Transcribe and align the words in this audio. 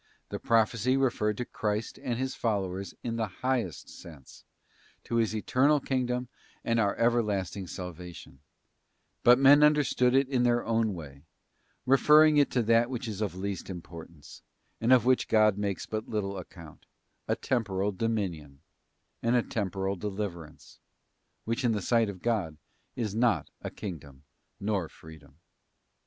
The 0.29 0.39
prophecy 0.39 0.97
referred 0.97 1.37
to 1.37 1.45
Christ 1.45 1.99
and 1.99 2.17
His 2.17 2.33
followers 2.33 2.95
in 3.03 3.17
the 3.17 3.27
highest 3.27 3.87
sense, 3.87 4.43
to 5.03 5.17
His 5.17 5.35
eternal 5.35 5.79
kingdom 5.79 6.27
and 6.65 6.79
our 6.79 6.95
everlasting 6.95 7.67
salvation; 7.67 8.39
but 9.21 9.37
men 9.37 9.61
understood 9.61 10.15
it 10.15 10.27
in 10.27 10.41
their 10.41 10.65
own 10.65 10.95
way, 10.95 11.21
referring 11.85 12.37
it 12.37 12.49
to 12.49 12.63
that 12.63 12.89
which 12.89 13.07
is 13.07 13.21
of 13.21 13.35
least 13.35 13.69
importance, 13.69 14.41
and 14.81 14.91
of 14.91 15.05
which 15.05 15.27
God 15.27 15.55
makes 15.59 15.85
but 15.85 16.09
little 16.09 16.35
account, 16.39 16.87
a 17.27 17.35
temporal 17.35 17.91
dominion, 17.91 18.59
and 19.21 19.35
a 19.35 19.43
temporal 19.43 19.95
deliverance, 19.95 20.79
which 21.45 21.63
in 21.63 21.73
the 21.73 21.79
sight 21.81 22.09
of 22.09 22.23
God 22.23 22.57
is 22.95 23.13
not 23.13 23.51
a 23.61 23.69
kingdom 23.69 24.23
nor 24.59 24.89
freedom. 24.89 25.35